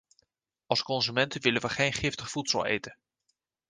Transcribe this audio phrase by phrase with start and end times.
[0.65, 2.97] Als consumenten willen we geen giftig voedsel eten.